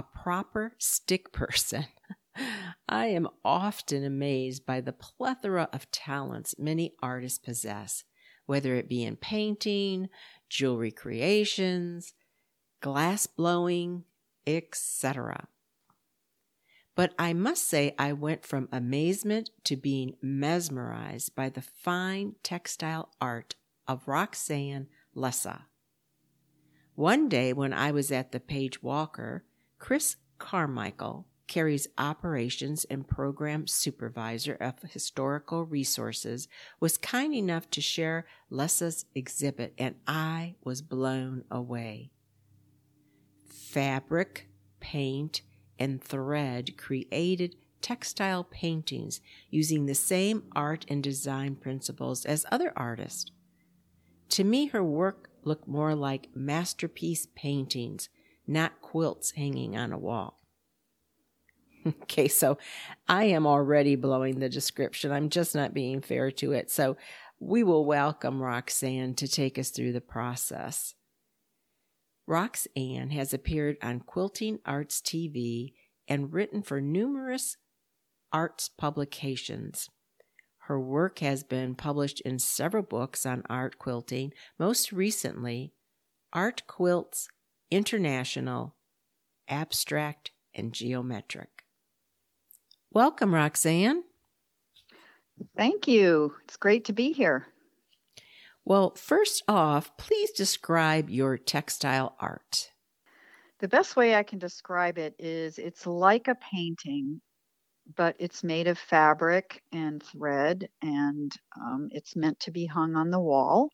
a 0.00 0.18
proper 0.22 0.72
stick 0.78 1.30
person, 1.30 1.84
I 2.88 3.06
am 3.08 3.28
often 3.44 4.02
amazed 4.02 4.64
by 4.64 4.80
the 4.80 4.94
plethora 4.94 5.68
of 5.74 5.90
talents 5.90 6.54
many 6.58 6.94
artists 7.02 7.38
possess, 7.38 8.04
whether 8.46 8.74
it 8.76 8.88
be 8.88 9.04
in 9.04 9.16
painting, 9.16 10.08
jewelry 10.48 10.90
creations, 10.90 12.14
glass 12.80 13.26
blowing, 13.26 14.04
etc. 14.46 15.48
But 16.94 17.12
I 17.18 17.34
must 17.34 17.68
say, 17.68 17.94
I 17.98 18.14
went 18.14 18.46
from 18.46 18.70
amazement 18.72 19.50
to 19.64 19.76
being 19.76 20.14
mesmerized 20.22 21.34
by 21.34 21.50
the 21.50 21.62
fine 21.62 22.36
textile 22.42 23.10
art 23.20 23.54
of 23.86 24.08
Roxane 24.08 24.86
Lessa. 25.14 25.64
One 26.94 27.28
day 27.28 27.52
when 27.52 27.74
I 27.74 27.90
was 27.90 28.10
at 28.10 28.32
the 28.32 28.40
Page 28.40 28.82
Walker, 28.82 29.44
Chris 29.80 30.16
Carmichael, 30.38 31.26
Cary's 31.48 31.88
operations 31.98 32.84
and 32.84 33.08
program 33.08 33.66
supervisor 33.66 34.54
of 34.60 34.74
historical 34.82 35.64
resources, 35.64 36.46
was 36.78 36.96
kind 36.96 37.34
enough 37.34 37.68
to 37.70 37.80
share 37.80 38.26
Lessa's 38.50 39.06
exhibit, 39.16 39.74
and 39.76 39.96
I 40.06 40.54
was 40.62 40.82
blown 40.82 41.42
away. 41.50 42.12
Fabric, 43.48 44.48
paint, 44.78 45.42
and 45.78 46.00
thread 46.00 46.76
created 46.76 47.56
textile 47.80 48.44
paintings 48.44 49.20
using 49.48 49.86
the 49.86 49.94
same 49.94 50.42
art 50.54 50.84
and 50.88 51.02
design 51.02 51.56
principles 51.56 52.24
as 52.26 52.46
other 52.52 52.72
artists. 52.76 53.32
To 54.28 54.44
me, 54.44 54.66
her 54.66 54.84
work 54.84 55.30
looked 55.42 55.66
more 55.66 55.94
like 55.94 56.28
masterpiece 56.34 57.26
paintings, 57.34 58.08
not 58.50 58.80
quilts 58.82 59.30
hanging 59.30 59.76
on 59.76 59.92
a 59.92 59.98
wall. 59.98 60.40
okay, 61.86 62.28
so 62.28 62.58
I 63.08 63.24
am 63.24 63.46
already 63.46 63.94
blowing 63.96 64.40
the 64.40 64.48
description. 64.48 65.12
I'm 65.12 65.30
just 65.30 65.54
not 65.54 65.72
being 65.72 66.00
fair 66.00 66.30
to 66.32 66.52
it. 66.52 66.70
So 66.70 66.96
we 67.38 67.62
will 67.62 67.84
welcome 67.84 68.42
Roxane 68.42 69.14
to 69.14 69.28
take 69.28 69.58
us 69.58 69.70
through 69.70 69.92
the 69.92 70.00
process. 70.00 70.94
Roxane 72.26 73.10
has 73.10 73.32
appeared 73.32 73.76
on 73.82 74.00
Quilting 74.00 74.58
Arts 74.66 75.00
TV 75.00 75.72
and 76.06 76.32
written 76.32 76.62
for 76.62 76.80
numerous 76.80 77.56
arts 78.32 78.68
publications. 78.68 79.88
Her 80.64 80.78
work 80.78 81.20
has 81.20 81.42
been 81.42 81.74
published 81.74 82.20
in 82.20 82.38
several 82.38 82.82
books 82.82 83.24
on 83.24 83.42
art 83.48 83.78
quilting, 83.78 84.32
most 84.58 84.92
recently, 84.92 85.72
Art 86.32 86.62
Quilts 86.68 87.28
International, 87.70 88.74
Abstract, 89.48 90.32
and 90.54 90.72
Geometric. 90.72 91.64
Welcome, 92.92 93.34
Roxane. 93.34 94.02
Thank 95.56 95.86
you. 95.86 96.34
It's 96.44 96.56
great 96.56 96.84
to 96.86 96.92
be 96.92 97.12
here. 97.12 97.46
Well, 98.64 98.94
first 98.94 99.42
off, 99.48 99.96
please 99.96 100.30
describe 100.32 101.08
your 101.08 101.38
textile 101.38 102.16
art. 102.20 102.70
The 103.60 103.68
best 103.68 103.96
way 103.96 104.14
I 104.14 104.22
can 104.22 104.38
describe 104.38 104.98
it 104.98 105.14
is 105.18 105.58
it's 105.58 105.86
like 105.86 106.28
a 106.28 106.36
painting, 106.52 107.20
but 107.96 108.16
it's 108.18 108.42
made 108.42 108.68
of 108.68 108.78
fabric 108.78 109.62
and 109.72 110.02
thread, 110.02 110.68
and 110.82 111.32
um, 111.60 111.88
it's 111.90 112.16
meant 112.16 112.40
to 112.40 112.50
be 112.50 112.66
hung 112.66 112.96
on 112.96 113.10
the 113.10 113.20
wall. 113.20 113.70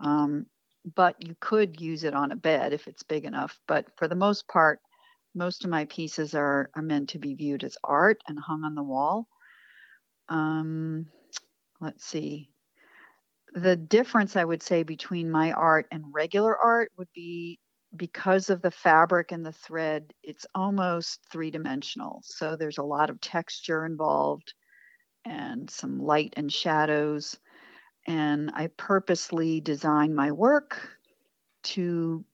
Um, 0.00 0.46
but 0.84 1.16
you 1.26 1.36
could 1.40 1.80
use 1.80 2.04
it 2.04 2.14
on 2.14 2.32
a 2.32 2.36
bed 2.36 2.72
if 2.72 2.88
it's 2.88 3.02
big 3.02 3.24
enough. 3.24 3.58
But 3.66 3.86
for 3.96 4.08
the 4.08 4.14
most 4.14 4.48
part, 4.48 4.80
most 5.34 5.64
of 5.64 5.70
my 5.70 5.84
pieces 5.86 6.34
are, 6.34 6.70
are 6.74 6.82
meant 6.82 7.10
to 7.10 7.18
be 7.18 7.34
viewed 7.34 7.64
as 7.64 7.76
art 7.84 8.20
and 8.28 8.38
hung 8.38 8.64
on 8.64 8.74
the 8.74 8.82
wall. 8.82 9.28
Um, 10.28 11.06
let's 11.80 12.04
see. 12.04 12.50
The 13.54 13.76
difference 13.76 14.36
I 14.36 14.44
would 14.44 14.62
say 14.62 14.82
between 14.82 15.30
my 15.30 15.52
art 15.52 15.86
and 15.90 16.04
regular 16.12 16.56
art 16.56 16.92
would 16.96 17.08
be 17.14 17.58
because 17.96 18.50
of 18.50 18.62
the 18.62 18.70
fabric 18.70 19.32
and 19.32 19.44
the 19.44 19.52
thread, 19.52 20.12
it's 20.22 20.46
almost 20.54 21.26
three 21.30 21.50
dimensional. 21.50 22.20
So 22.22 22.56
there's 22.56 22.78
a 22.78 22.84
lot 22.84 23.10
of 23.10 23.20
texture 23.20 23.84
involved 23.84 24.54
and 25.24 25.68
some 25.68 25.98
light 26.00 26.34
and 26.36 26.52
shadows. 26.52 27.38
And 28.06 28.50
I 28.54 28.68
purposely 28.68 29.60
design 29.60 30.14
my 30.14 30.32
work 30.32 30.98
to 31.62 32.24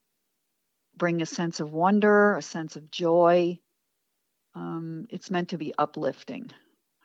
bring 0.96 1.22
a 1.22 1.26
sense 1.26 1.60
of 1.60 1.72
wonder, 1.72 2.36
a 2.36 2.42
sense 2.42 2.76
of 2.76 2.90
joy. 2.90 3.58
Um, 4.54 5.06
it's 5.10 5.30
meant 5.30 5.50
to 5.50 5.58
be 5.58 5.74
uplifting. 5.76 6.50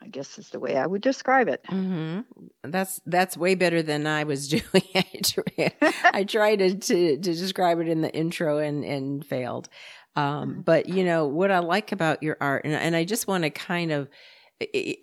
I 0.04 0.08
guess 0.08 0.40
is 0.40 0.50
the 0.50 0.60
way 0.60 0.78
I 0.78 0.88
would 0.88 1.02
describe 1.02 1.48
it. 1.48 1.64
Mm-hmm. 1.70 2.22
That's 2.64 3.00
that's 3.06 3.38
way 3.38 3.54
better 3.54 3.84
than 3.84 4.08
I 4.08 4.24
was 4.24 4.48
doing. 4.48 5.72
I 5.82 6.24
tried 6.24 6.56
to, 6.58 6.76
to, 6.76 7.18
to 7.18 7.34
describe 7.34 7.80
it 7.80 7.88
in 7.88 8.02
the 8.02 8.12
intro 8.12 8.58
and 8.58 8.84
and 8.84 9.24
failed. 9.24 9.70
Um, 10.16 10.26
mm-hmm. 10.26 10.62
but 10.62 10.90
you 10.90 11.04
know 11.04 11.28
what 11.28 11.52
I 11.52 11.60
like 11.60 11.92
about 11.92 12.24
your 12.24 12.36
art, 12.42 12.66
and, 12.66 12.74
and 12.74 12.96
I 12.96 13.04
just 13.04 13.28
want 13.28 13.44
to 13.44 13.52
kind 13.52 13.92
of 13.92 14.10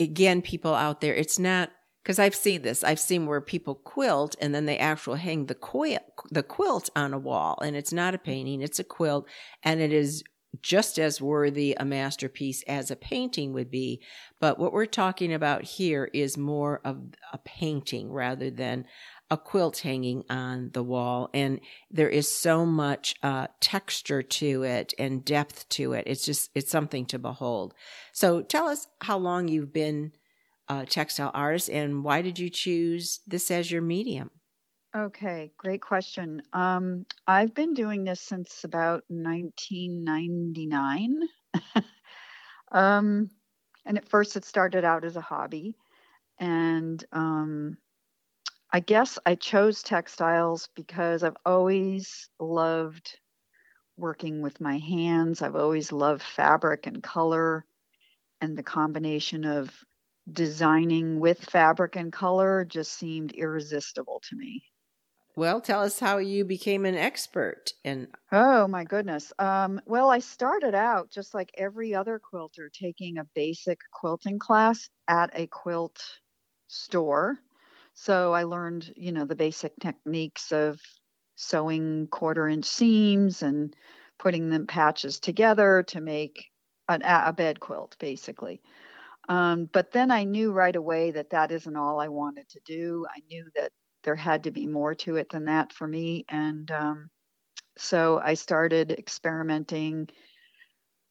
again, 0.01 0.43
people 0.43 0.75
out 0.75 1.01
there, 1.01 1.15
it's 1.15 1.39
not 1.39 1.71
because 2.03 2.19
I've 2.19 2.35
seen 2.35 2.63
this. 2.63 2.83
I've 2.83 3.01
seen 3.01 3.27
where 3.27 3.41
people 3.41 3.75
quilt 3.75 4.37
and 4.41 4.55
then 4.55 4.67
they 4.67 4.79
actually 4.79 5.21
hang 5.21 5.47
the 5.47 5.55
quilt 5.55 6.03
the 6.31 6.43
quilt 6.43 6.91
on 6.97 7.13
a 7.13 7.19
wall, 7.19 7.59
and 7.63 7.77
it's 7.77 7.93
not 7.93 8.15
a 8.15 8.19
painting; 8.19 8.63
it's 8.63 8.79
a 8.79 8.85
quilt, 8.85 9.27
and 9.63 9.81
it 9.81 9.93
is 9.93 10.23
just 10.63 10.99
as 10.99 11.21
worthy 11.21 11.75
a 11.79 11.85
masterpiece 11.85 12.63
as 12.67 12.91
a 12.91 12.97
painting 12.97 13.53
would 13.53 13.71
be. 13.71 14.01
But 14.41 14.59
what 14.59 14.73
we're 14.73 14.87
talking 14.87 15.33
about 15.33 15.63
here 15.63 16.09
is 16.13 16.37
more 16.37 16.81
of 16.85 16.99
a 17.33 17.39
painting 17.39 18.11
rather 18.11 18.51
than 18.51 18.87
a 19.31 19.37
quilt 19.37 19.79
hanging 19.79 20.25
on 20.31 20.71
the 20.73 20.83
wall. 20.83 21.29
And 21.35 21.61
there 21.91 22.09
is 22.09 22.29
so 22.29 22.65
much 22.65 23.15
uh, 23.23 23.49
texture 23.61 24.23
to 24.23 24.63
it 24.63 24.95
and 24.99 25.25
depth 25.25 25.69
to 25.71 25.93
it. 25.93 26.05
It's 26.07 26.25
just, 26.25 26.51
it's 26.55 26.71
something 26.71 27.05
to 27.07 27.19
behold. 27.19 27.75
So 28.13 28.41
tell 28.41 28.69
us 28.69 28.89
how 29.03 29.19
long 29.19 29.49
you've 29.49 29.73
been 29.73 30.13
a 30.69 30.87
textile 30.87 31.31
artist 31.35 31.71
and 31.71 32.05
why 32.05 32.23
did 32.23 32.39
you 32.39 32.51
choose 32.51 33.21
this 33.27 33.51
as 33.51 33.71
your 33.71 33.83
medium? 33.83 34.31
Okay, 34.97 35.53
great 35.59 35.83
question. 35.83 36.43
Um, 36.53 37.05
I've 37.27 37.55
been 37.55 37.75
doing 37.75 38.05
this 38.05 38.21
since 38.21 38.65
about 38.65 39.05
1999. 39.09 41.21
um, 42.73 43.31
and 43.85 43.99
at 43.99 44.09
first, 44.09 44.37
it 44.37 44.45
started 44.45 44.85
out 44.85 45.05
as 45.05 45.17
a 45.17 45.21
hobby. 45.21 45.77
And 46.39 47.05
um, 47.13 47.79
I 48.73 48.81
guess 48.81 49.19
I 49.27 49.35
chose 49.35 49.83
textiles 49.83 50.69
because 50.75 51.23
I've 51.23 51.37
always 51.47 52.29
loved 52.41 53.19
working 53.97 54.43
with 54.43 54.61
my 54.61 54.79
hands. 54.79 55.43
I've 55.43 55.57
always 55.57 55.93
loved 55.93 56.23
fabric 56.23 56.87
and 56.87 57.03
color 57.03 57.65
and 58.41 58.57
the 58.57 58.63
combination 58.63 59.45
of 59.45 59.85
designing 60.33 61.21
with 61.21 61.45
fabric 61.45 61.97
and 61.97 62.13
color 62.13 62.65
just 62.65 62.93
seemed 62.93 63.33
irresistible 63.33 64.21
to 64.29 64.37
me. 64.37 64.63
Well, 65.37 65.63
tell 65.63 65.81
us 65.83 66.01
how 66.01 66.19
you 66.19 66.45
became 66.45 66.85
an 66.85 66.95
expert 66.95 67.73
in. 67.83 68.13
Oh 68.31 68.67
my 68.69 68.85
goodness. 68.85 69.33
Um, 69.39 69.81
well, 69.87 70.11
I 70.11 70.19
started 70.19 70.75
out 70.75 71.11
just 71.11 71.33
like 71.35 71.51
every 71.57 71.95
other 71.95 72.19
quilter, 72.19 72.69
taking 72.71 73.17
a 73.19 73.25
basic 73.25 73.81
quilting 73.93 74.39
class 74.39 74.89
at 75.09 75.31
a 75.35 75.47
quilt 75.47 76.03
store. 76.69 77.39
So 77.95 78.33
I 78.35 78.43
learned, 78.45 78.93
you 78.97 79.13
know, 79.13 79.25
the 79.25 79.35
basic 79.37 79.77
techniques 79.81 80.53
of 80.53 80.81
sewing 81.37 82.09
quarter 82.09 82.49
inch 82.49 82.67
seams 82.67 83.43
and 83.43 83.75
putting 84.19 84.51
them 84.51 84.67
patches 84.67 85.21
together 85.21 85.83
to 85.85 86.01
make 86.01 86.51
an, 86.89 87.03
a 87.05 87.33
bed 87.33 87.61
quilt, 87.61 87.97
basically. 87.99 88.61
Um, 89.29 89.69
but 89.73 89.93
then 89.93 90.11
I 90.11 90.25
knew 90.25 90.53
right 90.53 90.75
away 90.75 91.11
that 91.13 91.31
that 91.31 91.53
isn't 91.53 91.77
all 91.77 92.01
I 92.01 92.09
wanted 92.09 92.49
to 92.51 92.61
do. 92.65 93.07
I 93.15 93.21
knew 93.29 93.47
that 93.57 93.73
there 94.05 94.17
had 94.17 94.45
to 94.45 94.51
be 94.51 94.67
more 94.67 94.95
to 94.95 95.17
it 95.17 95.29
than 95.31 95.45
that 95.47 95.73
for 95.73 95.87
me. 95.87 96.25
And 96.29 96.71
um, 96.71 97.11
so 97.77 98.21
I 98.25 98.35
started 98.35 98.93
experimenting 98.93 100.09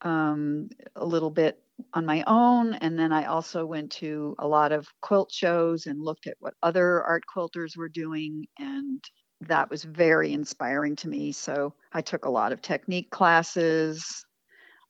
um, 0.02 0.70
a 0.96 1.06
little 1.06 1.30
bit 1.30 1.62
on 1.94 2.06
my 2.06 2.24
own. 2.26 2.74
And 2.74 2.98
then 2.98 3.12
I 3.12 3.26
also 3.26 3.66
went 3.66 3.92
to 3.94 4.36
a 4.40 4.48
lot 4.48 4.72
of 4.72 4.88
quilt 5.02 5.32
shows 5.32 5.86
and 5.86 6.02
looked 6.02 6.28
at 6.28 6.38
what 6.40 6.56
other 6.64 7.04
art 7.04 7.24
quilters 7.34 7.78
were 7.78 7.90
doing. 7.90 8.48
And 8.58 9.04
that 9.42 9.70
was 9.70 9.84
very 9.84 10.34
inspiring 10.34 10.96
to 10.98 11.10
me. 11.10 11.32
So 11.32 11.76
I 11.94 12.02
took 12.02 12.26
a 12.26 12.32
lot 12.32 12.52
of 12.52 12.62
technique 12.64 13.12
classes 13.12 14.26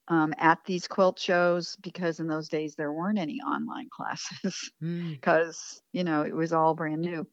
um, 0.07 0.33
at 0.37 0.59
these 0.65 0.87
quilt 0.87 1.19
shows 1.19 1.75
because 1.81 2.19
in 2.19 2.27
those 2.27 2.49
days 2.49 2.75
there 2.75 2.91
weren't 2.91 3.19
any 3.19 3.39
online 3.41 3.89
classes 3.95 4.71
because, 4.79 5.57
mm. 5.57 5.79
you 5.93 6.03
know, 6.03 6.23
it 6.23 6.35
was 6.35 6.53
all 6.53 6.73
brand 6.73 7.01
new. 7.01 7.27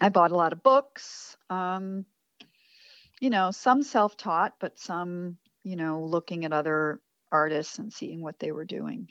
I 0.00 0.08
bought 0.08 0.32
a 0.32 0.36
lot 0.36 0.52
of 0.52 0.62
books, 0.62 1.36
um, 1.50 2.06
you 3.20 3.30
know, 3.30 3.50
some 3.50 3.82
self 3.82 4.16
taught, 4.16 4.54
but 4.58 4.78
some, 4.78 5.36
you 5.62 5.76
know, 5.76 6.02
looking 6.04 6.44
at 6.44 6.52
other 6.52 7.00
artists 7.30 7.78
and 7.78 7.92
seeing 7.92 8.22
what 8.22 8.38
they 8.38 8.50
were 8.50 8.64
doing. 8.64 9.08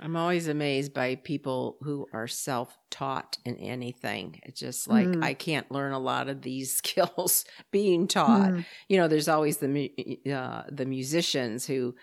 I'm 0.00 0.16
always 0.16 0.48
amazed 0.48 0.94
by 0.94 1.16
people 1.16 1.76
who 1.82 2.06
are 2.12 2.26
self 2.26 2.76
taught 2.90 3.38
in 3.44 3.56
anything. 3.56 4.40
It's 4.44 4.58
just 4.58 4.88
like 4.88 5.06
mm. 5.06 5.22
I 5.22 5.34
can't 5.34 5.70
learn 5.70 5.92
a 5.92 5.98
lot 5.98 6.28
of 6.28 6.42
these 6.42 6.76
skills 6.78 7.44
being 7.70 8.08
taught. 8.08 8.50
Mm. 8.50 8.64
You 8.88 8.98
know, 8.98 9.08
there's 9.08 9.28
always 9.28 9.58
the 9.58 10.18
uh, 10.32 10.62
the 10.70 10.86
musicians 10.86 11.66
who 11.66 11.94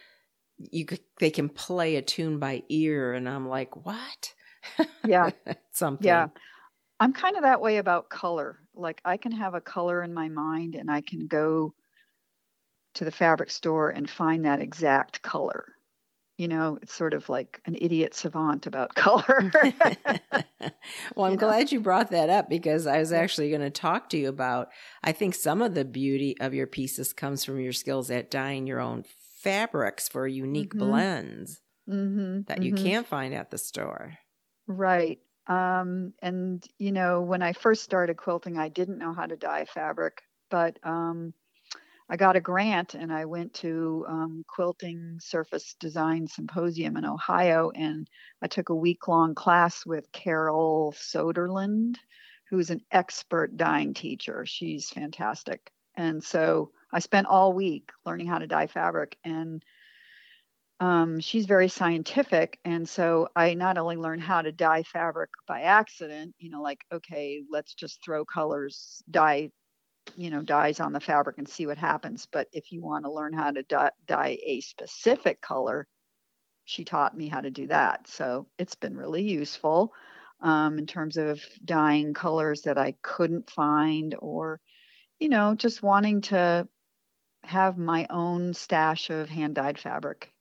you 0.57 0.85
they 1.19 1.31
can 1.31 1.49
play 1.49 1.95
a 1.95 2.01
tune 2.01 2.39
by 2.39 2.63
ear, 2.69 3.13
and 3.13 3.27
I'm 3.27 3.47
like, 3.47 3.85
what? 3.85 4.33
Yeah, 5.05 5.31
something. 5.71 6.05
Yeah, 6.05 6.27
I'm 6.99 7.13
kind 7.13 7.35
of 7.35 7.43
that 7.43 7.61
way 7.61 7.77
about 7.77 8.09
color. 8.09 8.59
Like 8.75 9.01
I 9.05 9.17
can 9.17 9.31
have 9.31 9.55
a 9.55 9.61
color 9.61 10.03
in 10.03 10.13
my 10.13 10.29
mind, 10.29 10.75
and 10.75 10.91
I 10.91 11.01
can 11.01 11.27
go 11.27 11.73
to 12.95 13.05
the 13.05 13.11
fabric 13.11 13.51
store 13.51 13.89
and 13.89 14.09
find 14.09 14.45
that 14.45 14.61
exact 14.61 15.21
color. 15.21 15.65
You 16.37 16.47
know, 16.47 16.77
it's 16.81 16.93
sort 16.93 17.13
of 17.13 17.29
like 17.29 17.61
an 17.65 17.75
idiot 17.79 18.13
savant 18.13 18.67
about 18.67 18.93
color. 18.95 19.51
well, 21.15 21.25
I'm 21.25 21.31
you 21.31 21.37
glad 21.37 21.65
know? 21.65 21.71
you 21.71 21.79
brought 21.81 22.11
that 22.11 22.29
up 22.29 22.49
because 22.49 22.85
I 22.87 22.99
was 22.99 23.11
actually 23.11 23.49
going 23.49 23.61
to 23.61 23.69
talk 23.69 24.09
to 24.09 24.17
you 24.17 24.29
about. 24.29 24.69
I 25.03 25.11
think 25.11 25.35
some 25.35 25.61
of 25.61 25.73
the 25.73 25.85
beauty 25.85 26.35
of 26.39 26.53
your 26.53 26.67
pieces 26.67 27.13
comes 27.13 27.43
from 27.43 27.59
your 27.59 27.73
skills 27.73 28.11
at 28.11 28.29
dyeing 28.29 28.67
your 28.67 28.79
own 28.79 29.03
fabrics 29.41 30.07
for 30.07 30.27
unique 30.27 30.73
mm-hmm. 30.73 30.89
blends 30.89 31.61
mm-hmm. 31.89 32.41
that 32.47 32.61
you 32.61 32.73
mm-hmm. 32.73 32.85
can't 32.85 33.07
find 33.07 33.33
at 33.33 33.51
the 33.51 33.57
store. 33.57 34.13
Right. 34.67 35.19
Um, 35.47 36.13
and, 36.21 36.63
you 36.77 36.91
know, 36.91 37.21
when 37.21 37.41
I 37.41 37.53
first 37.53 37.83
started 37.83 38.17
quilting, 38.17 38.57
I 38.57 38.69
didn't 38.69 38.97
know 38.97 39.13
how 39.13 39.25
to 39.25 39.37
dye 39.37 39.65
fabric, 39.65 40.21
but 40.49 40.77
um, 40.83 41.33
I 42.09 42.15
got 42.15 42.37
a 42.37 42.41
grant 42.41 42.93
and 42.93 43.11
I 43.11 43.25
went 43.25 43.53
to 43.55 44.05
um, 44.07 44.45
Quilting 44.47 45.19
Surface 45.19 45.75
Design 45.79 46.27
Symposium 46.27 46.95
in 46.95 47.05
Ohio 47.05 47.69
and 47.75 48.09
I 48.41 48.47
took 48.47 48.69
a 48.69 48.75
week 48.75 49.07
long 49.07 49.35
class 49.35 49.85
with 49.85 50.11
Carol 50.13 50.93
Soderlund, 50.97 51.95
who's 52.49 52.69
an 52.69 52.81
expert 52.91 53.57
dyeing 53.57 53.93
teacher. 53.93 54.45
She's 54.45 54.89
fantastic. 54.89 55.69
And 55.95 56.23
so 56.23 56.71
I 56.93 56.99
spent 56.99 57.27
all 57.27 57.51
week 57.51 57.91
learning 58.05 58.27
how 58.27 58.37
to 58.37 58.47
dye 58.47 58.67
fabric 58.67 59.17
and 59.25 59.63
um, 60.79 61.19
she's 61.19 61.45
very 61.45 61.67
scientific. 61.67 62.59
And 62.63 62.87
so 62.87 63.29
I 63.35 63.55
not 63.55 63.77
only 63.77 63.97
learned 63.97 64.21
how 64.21 64.43
to 64.43 64.51
dye 64.51 64.83
fabric 64.83 65.31
by 65.47 65.61
accident, 65.61 66.35
you 66.37 66.51
know, 66.51 66.61
like, 66.61 66.85
okay, 66.93 67.41
let's 67.51 67.73
just 67.73 68.01
throw 68.03 68.23
colors, 68.23 69.03
dye 69.09 69.49
you 70.15 70.29
know 70.29 70.41
dyes 70.41 70.79
on 70.79 70.93
the 70.93 70.99
fabric 70.99 71.37
and 71.37 71.47
see 71.47 71.65
what 71.65 71.77
happens. 71.77 72.27
But 72.31 72.47
if 72.51 72.71
you 72.71 72.81
want 72.81 73.05
to 73.05 73.11
learn 73.11 73.33
how 73.33 73.51
to 73.51 73.63
dye, 73.63 73.91
dye 74.05 74.37
a 74.45 74.61
specific 74.61 75.41
color 75.41 75.87
she 76.65 76.83
taught 76.83 77.15
me 77.15 77.29
how 77.29 77.39
to 77.39 77.49
do 77.49 77.67
that. 77.67 78.09
So 78.09 78.45
it's 78.59 78.75
been 78.75 78.97
really 78.97 79.23
useful 79.23 79.93
um, 80.41 80.77
in 80.77 80.85
terms 80.85 81.17
of 81.17 81.41
dyeing 81.63 82.13
colors 82.13 82.61
that 82.63 82.77
i 82.77 82.93
couldn't 83.01 83.49
find 83.49 84.15
or 84.19 84.59
you 85.19 85.29
know 85.29 85.55
just 85.55 85.81
wanting 85.81 86.21
to 86.21 86.67
have 87.43 87.77
my 87.77 88.05
own 88.09 88.53
stash 88.53 89.09
of 89.09 89.29
hand 89.29 89.55
dyed 89.55 89.79
fabric 89.79 90.31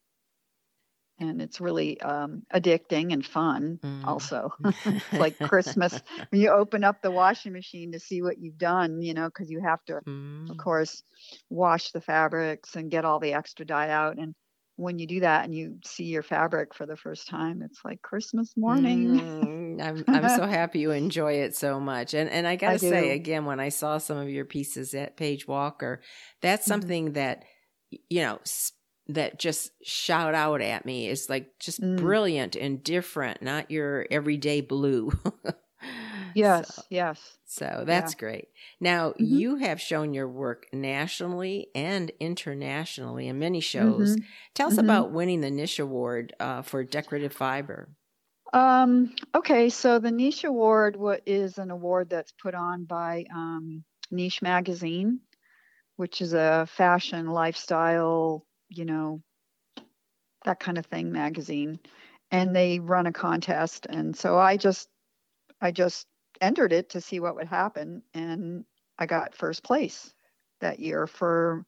and 1.18 1.40
it's 1.40 1.60
really 1.60 2.00
um, 2.00 2.42
addicting 2.54 3.12
and 3.12 3.24
fun 3.24 3.78
mm. 3.82 4.04
also 4.04 4.52
like 5.12 5.38
christmas 5.38 6.00
when 6.30 6.40
you 6.40 6.50
open 6.50 6.84
up 6.84 7.02
the 7.02 7.10
washing 7.10 7.52
machine 7.52 7.92
to 7.92 8.00
see 8.00 8.22
what 8.22 8.38
you've 8.38 8.58
done 8.58 9.02
you 9.02 9.14
know 9.14 9.26
because 9.26 9.50
you 9.50 9.60
have 9.60 9.84
to 9.84 10.00
mm. 10.06 10.50
of 10.50 10.56
course 10.56 11.02
wash 11.50 11.92
the 11.92 12.00
fabrics 12.00 12.76
and 12.76 12.90
get 12.90 13.04
all 13.04 13.20
the 13.20 13.32
extra 13.32 13.64
dye 13.64 13.90
out 13.90 14.18
and 14.18 14.34
when 14.78 14.98
you 14.98 15.06
do 15.06 15.20
that 15.20 15.46
and 15.46 15.54
you 15.54 15.78
see 15.86 16.04
your 16.04 16.22
fabric 16.22 16.74
for 16.74 16.84
the 16.84 16.96
first 16.96 17.28
time 17.28 17.62
it's 17.62 17.80
like 17.84 18.02
christmas 18.02 18.52
morning 18.56 19.20
mm. 19.20 19.82
I'm, 19.82 20.04
I'm 20.06 20.28
so 20.36 20.46
happy 20.46 20.80
you 20.80 20.90
enjoy 20.90 21.34
it 21.34 21.56
so 21.56 21.80
much 21.80 22.12
and 22.12 22.28
and 22.28 22.46
i 22.46 22.56
gotta 22.56 22.74
I 22.74 22.76
say 22.76 23.10
again 23.12 23.46
when 23.46 23.58
i 23.58 23.70
saw 23.70 23.96
some 23.98 24.18
of 24.18 24.28
your 24.28 24.44
pieces 24.44 24.92
at 24.94 25.16
Page 25.16 25.48
Walker 25.48 26.02
that's 26.42 26.64
mm-hmm. 26.64 26.72
something 26.72 27.10
mm. 27.10 27.14
that 27.14 27.44
you 28.10 28.20
know 28.20 28.38
that 29.08 29.38
just 29.38 29.70
shout 29.82 30.34
out 30.34 30.60
at 30.60 30.84
me 30.84 31.08
is 31.08 31.30
like 31.30 31.58
just 31.60 31.80
mm. 31.80 31.96
brilliant 31.96 32.56
and 32.56 32.82
different, 32.82 33.42
not 33.42 33.70
your 33.70 34.06
everyday 34.10 34.60
blue. 34.60 35.12
yes, 36.34 36.74
so, 36.74 36.82
yes. 36.90 37.38
So 37.44 37.84
that's 37.86 38.14
yeah. 38.14 38.18
great. 38.18 38.48
Now, 38.80 39.10
mm-hmm. 39.10 39.24
you 39.24 39.56
have 39.56 39.80
shown 39.80 40.12
your 40.12 40.28
work 40.28 40.66
nationally 40.72 41.68
and 41.74 42.10
internationally 42.18 43.28
in 43.28 43.38
many 43.38 43.60
shows. 43.60 44.16
Mm-hmm. 44.16 44.24
Tell 44.54 44.68
us 44.68 44.74
mm-hmm. 44.74 44.84
about 44.84 45.12
winning 45.12 45.40
the 45.40 45.50
Niche 45.50 45.78
Award 45.78 46.34
uh, 46.40 46.62
for 46.62 46.82
decorative 46.82 47.32
fiber. 47.32 47.88
Um, 48.52 49.14
okay, 49.34 49.68
so 49.68 49.98
the 49.98 50.10
Niche 50.10 50.44
Award 50.44 50.96
is 51.26 51.58
an 51.58 51.70
award 51.70 52.10
that's 52.10 52.32
put 52.32 52.54
on 52.54 52.84
by 52.84 53.26
um, 53.34 53.84
Niche 54.10 54.42
Magazine, 54.42 55.20
which 55.96 56.20
is 56.20 56.32
a 56.32 56.66
fashion 56.68 57.26
lifestyle 57.26 58.44
you 58.68 58.84
know, 58.84 59.22
that 60.44 60.60
kind 60.60 60.78
of 60.78 60.86
thing 60.86 61.12
magazine. 61.12 61.78
And 62.30 62.54
they 62.54 62.78
run 62.80 63.06
a 63.06 63.12
contest. 63.12 63.86
And 63.88 64.16
so 64.16 64.38
I 64.38 64.56
just, 64.56 64.88
I 65.60 65.70
just 65.70 66.06
entered 66.40 66.72
it 66.72 66.90
to 66.90 67.00
see 67.00 67.20
what 67.20 67.36
would 67.36 67.46
happen. 67.46 68.02
And 68.14 68.64
I 68.98 69.06
got 69.06 69.34
first 69.34 69.62
place 69.62 70.12
that 70.60 70.80
year 70.80 71.06
for 71.06 71.64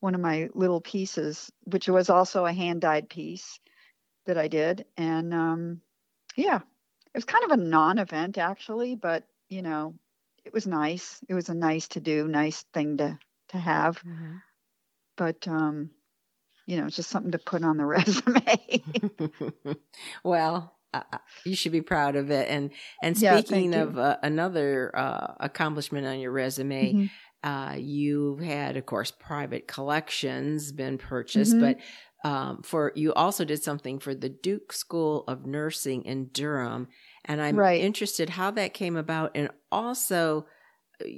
one 0.00 0.14
of 0.14 0.20
my 0.20 0.48
little 0.54 0.80
pieces, 0.80 1.50
which 1.64 1.88
was 1.88 2.10
also 2.10 2.46
a 2.46 2.52
hand 2.52 2.80
dyed 2.80 3.08
piece 3.08 3.60
that 4.26 4.38
I 4.38 4.48
did. 4.48 4.84
And 4.96 5.32
um, 5.34 5.80
yeah, 6.36 6.56
it 6.56 7.16
was 7.16 7.24
kind 7.24 7.44
of 7.44 7.50
a 7.52 7.62
non 7.62 7.98
event 7.98 8.38
actually, 8.38 8.94
but 8.94 9.24
you 9.48 9.62
know, 9.62 9.94
it 10.44 10.52
was 10.52 10.66
nice. 10.66 11.20
It 11.28 11.34
was 11.34 11.48
a 11.48 11.54
nice 11.54 11.88
to 11.88 12.00
do, 12.00 12.26
nice 12.26 12.64
thing 12.72 12.96
to 12.98 13.18
to 13.48 13.58
have. 13.58 13.98
Mm-hmm. 13.98 14.36
But 15.16 15.46
um, 15.48 15.90
you 16.70 16.80
know, 16.80 16.88
just 16.88 17.10
something 17.10 17.32
to 17.32 17.38
put 17.38 17.64
on 17.64 17.78
the 17.78 17.84
resume. 17.96 18.84
well, 20.24 20.76
uh, 20.94 21.02
you 21.44 21.56
should 21.56 21.72
be 21.72 21.82
proud 21.82 22.14
of 22.14 22.30
it. 22.30 22.48
And 22.48 22.70
and 23.02 23.18
speaking 23.18 23.72
yeah, 23.72 23.82
of 23.82 23.98
uh, 23.98 24.18
another 24.22 24.96
uh, 24.96 25.34
accomplishment 25.40 26.06
on 26.06 26.20
your 26.20 26.30
resume, 26.30 26.92
mm-hmm. 26.92 27.48
uh, 27.48 27.74
you 27.74 28.36
had, 28.36 28.76
of 28.76 28.86
course, 28.86 29.10
private 29.10 29.66
collections 29.66 30.70
been 30.70 30.96
purchased, 30.96 31.56
mm-hmm. 31.56 31.72
but 32.22 32.28
um, 32.28 32.62
for 32.62 32.92
you 32.94 33.12
also 33.14 33.44
did 33.44 33.64
something 33.64 33.98
for 33.98 34.14
the 34.14 34.28
Duke 34.28 34.72
School 34.72 35.24
of 35.26 35.46
Nursing 35.46 36.04
in 36.04 36.26
Durham, 36.26 36.86
and 37.24 37.42
I'm 37.42 37.56
right. 37.56 37.80
interested 37.80 38.28
how 38.28 38.52
that 38.52 38.74
came 38.74 38.96
about, 38.96 39.32
and 39.34 39.50
also 39.72 40.46
uh, 41.02 41.08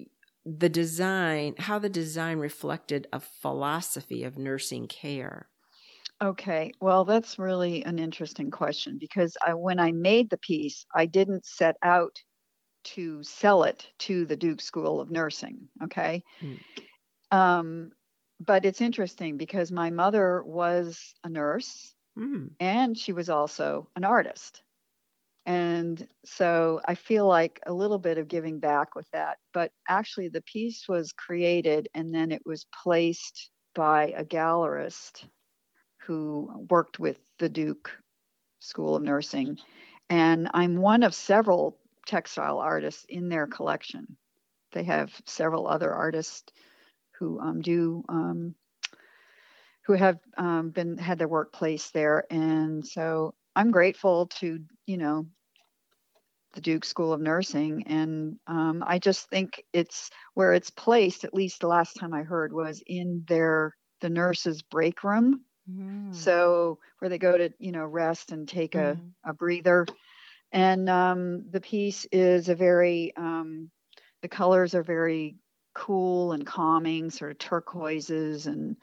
the 0.44 0.68
design, 0.68 1.54
how 1.58 1.78
the 1.78 1.88
design 1.88 2.38
reflected 2.38 3.06
a 3.12 3.20
philosophy 3.20 4.24
of 4.24 4.38
nursing 4.38 4.88
care. 4.88 5.48
Okay, 6.22 6.72
well, 6.80 7.04
that's 7.04 7.38
really 7.38 7.84
an 7.84 7.98
interesting 7.98 8.50
question 8.50 8.96
because 8.98 9.36
I, 9.44 9.54
when 9.54 9.80
I 9.80 9.90
made 9.92 10.30
the 10.30 10.38
piece, 10.38 10.86
I 10.94 11.06
didn't 11.06 11.44
set 11.44 11.76
out 11.82 12.16
to 12.84 13.22
sell 13.22 13.64
it 13.64 13.88
to 14.00 14.24
the 14.24 14.36
Duke 14.36 14.60
School 14.60 15.00
of 15.00 15.10
Nursing. 15.10 15.68
Okay. 15.82 16.22
Mm. 16.40 16.60
Um, 17.36 17.90
but 18.40 18.64
it's 18.64 18.80
interesting 18.80 19.36
because 19.36 19.70
my 19.72 19.90
mother 19.90 20.42
was 20.44 21.14
a 21.24 21.28
nurse 21.28 21.94
mm. 22.18 22.50
and 22.60 22.96
she 22.96 23.12
was 23.12 23.28
also 23.28 23.88
an 23.96 24.04
artist. 24.04 24.62
And 25.44 26.06
so 26.24 26.80
I 26.86 26.94
feel 26.94 27.26
like 27.26 27.60
a 27.66 27.72
little 27.72 27.98
bit 27.98 28.18
of 28.18 28.28
giving 28.28 28.60
back 28.60 28.94
with 28.94 29.10
that. 29.12 29.38
But 29.52 29.72
actually, 29.88 30.28
the 30.28 30.42
piece 30.42 30.88
was 30.88 31.12
created 31.12 31.88
and 31.94 32.14
then 32.14 32.30
it 32.30 32.42
was 32.46 32.66
placed 32.82 33.50
by 33.74 34.14
a 34.16 34.24
gallerist 34.24 35.26
who 36.06 36.66
worked 36.70 36.98
with 36.98 37.18
the 37.38 37.48
Duke 37.48 37.90
School 38.60 38.96
of 38.96 39.02
Nursing. 39.02 39.58
And 40.10 40.48
I'm 40.54 40.76
one 40.76 41.02
of 41.02 41.14
several 41.14 41.78
textile 42.06 42.58
artists 42.58 43.04
in 43.08 43.28
their 43.28 43.46
collection. 43.46 44.16
They 44.72 44.84
have 44.84 45.12
several 45.26 45.66
other 45.66 45.92
artists 45.92 46.52
who 47.18 47.40
um, 47.40 47.60
do 47.60 48.04
um, 48.08 48.54
who 49.86 49.94
have 49.94 50.18
um, 50.36 50.70
been 50.70 50.96
had 50.98 51.18
their 51.18 51.28
work 51.28 51.52
placed 51.52 51.92
there, 51.92 52.24
and 52.30 52.86
so 52.86 53.34
I'm 53.54 53.70
grateful 53.70 54.26
to 54.38 54.60
you 54.86 54.96
know 54.96 55.26
the 56.54 56.60
Duke 56.60 56.84
School 56.84 57.12
of 57.12 57.20
Nursing, 57.20 57.84
and 57.86 58.36
um, 58.46 58.84
I 58.86 58.98
just 58.98 59.28
think 59.28 59.62
it's 59.72 60.10
where 60.34 60.52
it's 60.52 60.70
placed. 60.70 61.24
At 61.24 61.34
least 61.34 61.60
the 61.60 61.68
last 61.68 61.94
time 61.94 62.12
I 62.12 62.22
heard 62.22 62.52
was 62.52 62.82
in 62.86 63.24
their 63.26 63.74
the 64.00 64.10
nurses' 64.10 64.62
break 64.62 65.04
room. 65.04 65.44
Mm. 65.70 66.14
So 66.14 66.78
where 66.98 67.08
they 67.08 67.18
go 67.18 67.36
to 67.36 67.50
you 67.58 67.72
know 67.72 67.84
rest 67.84 68.32
and 68.32 68.48
take 68.48 68.72
mm. 68.72 68.98
a, 69.24 69.30
a 69.30 69.34
breather, 69.34 69.86
and 70.50 70.88
um, 70.88 71.44
the 71.50 71.60
piece 71.60 72.06
is 72.12 72.48
a 72.48 72.54
very 72.54 73.12
um, 73.16 73.70
the 74.22 74.28
colors 74.28 74.74
are 74.74 74.82
very 74.82 75.36
cool 75.74 76.32
and 76.32 76.46
calming, 76.46 77.10
sort 77.10 77.30
of 77.30 77.38
turquoises 77.38 78.46
and 78.46 78.76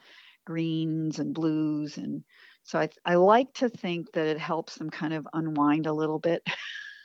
greens 0.44 1.18
and 1.18 1.34
blues 1.34 1.96
and 1.96 2.22
so 2.62 2.78
I, 2.78 2.88
I 3.04 3.14
like 3.16 3.52
to 3.54 3.68
think 3.68 4.12
that 4.12 4.26
it 4.26 4.38
helps 4.38 4.76
them 4.76 4.90
kind 4.90 5.12
of 5.12 5.26
unwind 5.32 5.86
a 5.86 5.92
little 5.92 6.18
bit 6.18 6.42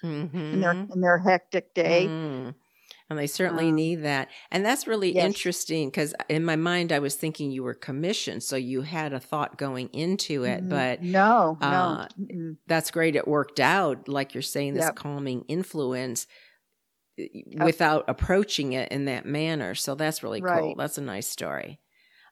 mm-hmm. 0.03 0.37
in 0.53 0.61
their 0.61 0.71
in 0.71 1.01
their 1.01 1.17
hectic 1.17 1.73
day. 1.73 2.07
Mm. 2.07 2.53
And 3.07 3.19
they 3.19 3.27
certainly 3.27 3.69
um, 3.69 3.75
need 3.75 4.03
that. 4.03 4.29
And 4.51 4.65
that's 4.65 4.87
really 4.87 5.13
yes. 5.13 5.25
interesting 5.25 5.89
because 5.89 6.15
in 6.27 6.43
my 6.43 6.55
mind, 6.55 6.91
I 6.91 6.97
was 6.97 7.13
thinking 7.13 7.51
you 7.51 7.61
were 7.61 7.75
commissioned. 7.75 8.41
So 8.41 8.55
you 8.55 8.81
had 8.81 9.13
a 9.13 9.19
thought 9.19 9.59
going 9.59 9.89
into 9.89 10.43
it. 10.43 10.61
Mm-hmm. 10.61 10.69
But 10.69 11.03
no, 11.03 11.55
uh, 11.61 12.07
no. 12.17 12.55
that's 12.65 12.89
great. 12.89 13.15
It 13.15 13.27
worked 13.27 13.59
out, 13.59 14.07
like 14.07 14.33
you're 14.33 14.41
saying, 14.41 14.73
this 14.73 14.85
yep. 14.85 14.95
calming 14.95 15.45
influence 15.47 16.25
without 17.63 18.05
approaching 18.07 18.73
it 18.73 18.91
in 18.91 19.05
that 19.05 19.27
manner. 19.27 19.75
So 19.75 19.93
that's 19.93 20.23
really 20.23 20.41
right. 20.41 20.59
cool. 20.59 20.75
That's 20.75 20.97
a 20.97 21.01
nice 21.01 21.27
story. 21.27 21.79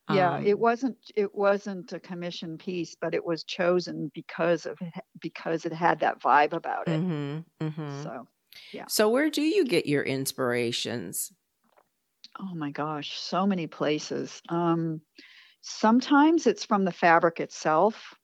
Yeah, 0.09 0.35
um, 0.35 0.45
it 0.45 0.59
wasn't 0.59 0.97
it 1.15 1.33
wasn't 1.33 1.93
a 1.93 1.99
commission 1.99 2.57
piece, 2.57 2.95
but 2.99 3.15
it 3.15 3.23
was 3.23 3.43
chosen 3.45 4.11
because 4.13 4.65
of 4.65 4.77
because 5.21 5.65
it 5.65 5.71
had 5.71 6.01
that 6.01 6.21
vibe 6.21 6.51
about 6.51 6.89
it. 6.89 6.99
Mm-hmm, 6.99 7.65
mm-hmm. 7.65 8.03
So, 8.03 8.27
yeah. 8.73 8.85
So 8.89 9.09
where 9.09 9.29
do 9.29 9.41
you 9.41 9.65
get 9.65 9.85
your 9.85 10.03
inspirations? 10.03 11.31
Oh 12.37 12.53
my 12.53 12.71
gosh, 12.71 13.17
so 13.17 13.47
many 13.47 13.67
places. 13.67 14.41
Um, 14.49 15.01
sometimes 15.61 16.47
it's 16.47 16.65
from 16.65 16.83
the 16.83 16.91
fabric 16.91 17.39
itself, 17.39 18.15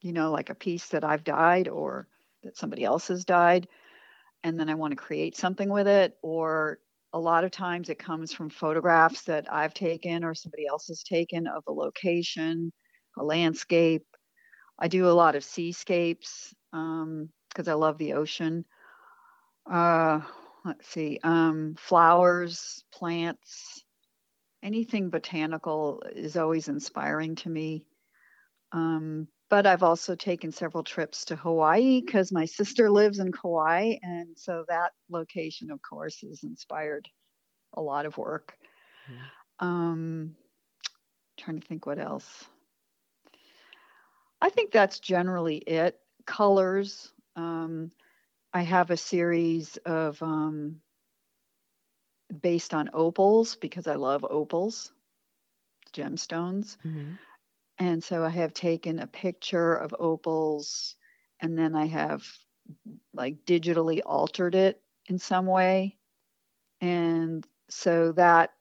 you 0.00 0.12
know, 0.12 0.30
like 0.30 0.48
a 0.48 0.54
piece 0.54 0.88
that 0.88 1.04
I've 1.04 1.24
dyed 1.24 1.68
or 1.68 2.08
that 2.42 2.56
somebody 2.56 2.84
else 2.84 3.08
has 3.08 3.26
dyed, 3.26 3.68
and 4.42 4.58
then 4.58 4.70
I 4.70 4.76
want 4.76 4.92
to 4.92 4.96
create 4.96 5.36
something 5.36 5.68
with 5.68 5.88
it, 5.88 6.16
or 6.22 6.78
a 7.12 7.18
lot 7.18 7.44
of 7.44 7.50
times 7.50 7.88
it 7.88 7.98
comes 7.98 8.32
from 8.32 8.48
photographs 8.50 9.22
that 9.24 9.52
I've 9.52 9.74
taken 9.74 10.24
or 10.24 10.34
somebody 10.34 10.66
else 10.66 10.88
has 10.88 11.02
taken 11.02 11.46
of 11.46 11.64
a 11.66 11.72
location, 11.72 12.72
a 13.18 13.24
landscape. 13.24 14.06
I 14.78 14.88
do 14.88 15.06
a 15.06 15.10
lot 15.10 15.36
of 15.36 15.44
seascapes 15.44 16.54
because 16.70 17.68
um, 17.68 17.68
I 17.68 17.72
love 17.74 17.98
the 17.98 18.14
ocean. 18.14 18.64
Uh, 19.70 20.20
let's 20.64 20.88
see, 20.88 21.20
um, 21.22 21.74
flowers, 21.78 22.82
plants, 22.92 23.84
anything 24.62 25.10
botanical 25.10 26.02
is 26.14 26.36
always 26.36 26.68
inspiring 26.68 27.34
to 27.36 27.50
me. 27.50 27.84
Um, 28.72 29.28
but 29.52 29.66
I've 29.66 29.82
also 29.82 30.14
taken 30.14 30.50
several 30.50 30.82
trips 30.82 31.26
to 31.26 31.36
Hawaii 31.36 32.00
because 32.00 32.32
my 32.32 32.46
sister 32.46 32.90
lives 32.90 33.18
in 33.18 33.32
Kauai. 33.32 33.96
And 34.02 34.28
so 34.34 34.64
that 34.68 34.92
location, 35.10 35.70
of 35.70 35.82
course, 35.82 36.22
has 36.22 36.42
inspired 36.42 37.06
a 37.74 37.82
lot 37.82 38.06
of 38.06 38.16
work. 38.16 38.56
Mm-hmm. 39.10 39.66
Um, 39.68 40.36
trying 41.36 41.60
to 41.60 41.66
think 41.66 41.84
what 41.84 41.98
else. 41.98 42.46
I 44.40 44.48
think 44.48 44.72
that's 44.72 45.00
generally 45.00 45.56
it. 45.56 45.98
Colors. 46.24 47.12
Um, 47.36 47.90
I 48.54 48.62
have 48.62 48.90
a 48.90 48.96
series 48.96 49.76
of 49.84 50.22
um, 50.22 50.76
based 52.40 52.72
on 52.72 52.88
opals 52.94 53.56
because 53.56 53.86
I 53.86 53.96
love 53.96 54.24
opals, 54.30 54.90
gemstones. 55.92 56.78
Mm-hmm. 56.86 57.16
And 57.78 58.02
so 58.02 58.24
I 58.24 58.30
have 58.30 58.54
taken 58.54 58.98
a 58.98 59.06
picture 59.06 59.74
of 59.74 59.94
opals 59.98 60.96
and 61.40 61.58
then 61.58 61.74
I 61.74 61.86
have 61.86 62.24
like 63.14 63.44
digitally 63.44 64.00
altered 64.04 64.54
it 64.54 64.82
in 65.06 65.18
some 65.18 65.46
way. 65.46 65.98
And 66.80 67.46
so 67.70 68.12
that 68.12 68.52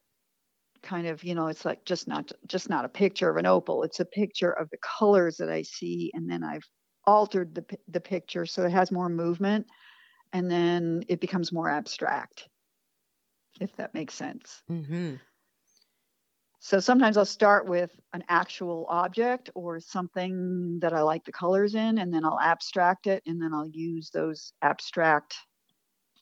kind 0.83 1.07
of, 1.07 1.23
you 1.23 1.35
know, 1.35 1.47
it's 1.47 1.65
like 1.65 1.85
just 1.85 2.07
not 2.07 2.31
just 2.47 2.69
not 2.69 2.85
a 2.85 2.89
picture 2.89 3.29
of 3.29 3.37
an 3.37 3.45
opal, 3.45 3.83
it's 3.83 3.99
a 3.99 4.05
picture 4.05 4.51
of 4.51 4.69
the 4.71 4.77
colors 4.77 5.37
that 5.37 5.49
I 5.49 5.63
see 5.63 6.11
and 6.13 6.29
then 6.29 6.43
I've 6.43 6.67
altered 7.05 7.55
the 7.55 7.65
the 7.87 8.01
picture 8.01 8.45
so 8.45 8.63
it 8.63 8.71
has 8.71 8.91
more 8.91 9.09
movement 9.09 9.67
and 10.33 10.51
then 10.51 11.03
it 11.09 11.21
becomes 11.21 11.51
more 11.51 11.69
abstract. 11.69 12.49
If 13.61 13.75
that 13.77 13.93
makes 13.93 14.13
sense. 14.13 14.63
Mm-hmm. 14.69 15.15
So 16.63 16.79
sometimes 16.79 17.17
I'll 17.17 17.25
start 17.25 17.67
with 17.67 17.89
an 18.13 18.23
actual 18.29 18.85
object 18.87 19.49
or 19.55 19.79
something 19.79 20.77
that 20.79 20.93
I 20.93 21.01
like 21.01 21.25
the 21.25 21.31
colors 21.31 21.73
in, 21.73 21.97
and 21.97 22.13
then 22.13 22.23
I'll 22.23 22.39
abstract 22.39 23.07
it, 23.07 23.23
and 23.25 23.41
then 23.41 23.51
I'll 23.51 23.67
use 23.67 24.11
those 24.11 24.53
abstract 24.61 25.35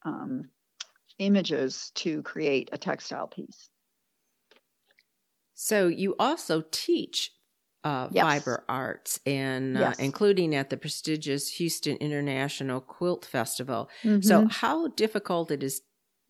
um, 0.06 0.44
images 1.18 1.92
to 1.96 2.24
create 2.24 2.70
a 2.72 2.78
textile 2.78 3.28
piece. 3.28 3.70
So 5.56 5.88
you 5.88 6.16
also 6.18 6.64
teach 6.72 7.34
uh, 7.84 8.08
yes. 8.10 8.24
fiber 8.24 8.64
arts, 8.70 9.20
and 9.26 9.78
uh, 9.78 9.92
including 10.00 10.56
at 10.56 10.70
the 10.70 10.78
prestigious 10.78 11.50
Houston 11.56 11.98
International 11.98 12.80
Quilt 12.80 13.26
Festival. 13.26 13.90
Mm-hmm. 14.04 14.22
So 14.22 14.48
how 14.48 14.88
difficult 14.88 15.52
it 15.52 15.64
is? 15.64 15.82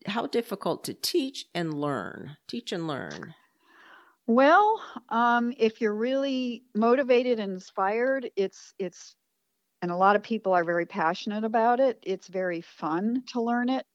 How 0.06 0.26
difficult 0.26 0.82
to 0.84 0.94
teach 0.94 1.46
and 1.54 1.72
learn? 1.72 2.38
Teach 2.48 2.72
and 2.72 2.88
learn. 2.88 3.34
Well, 4.26 4.80
um, 5.08 5.52
if 5.56 5.80
you're 5.80 5.94
really 5.94 6.64
motivated 6.74 7.40
and 7.40 7.52
inspired, 7.52 8.30
it's 8.36 8.74
it's 8.78 9.16
and 9.82 9.90
a 9.90 9.96
lot 9.96 10.16
of 10.16 10.22
people 10.22 10.52
are 10.54 10.64
very 10.64 10.86
passionate 10.86 11.44
about 11.44 11.80
it. 11.80 11.98
It's 12.02 12.28
very 12.28 12.60
fun 12.62 13.24
to 13.28 13.42
learn 13.42 13.68
it, 13.70 13.86